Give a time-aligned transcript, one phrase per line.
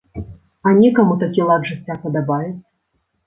[0.69, 2.57] А некаму такі лад жыцця падабаецца.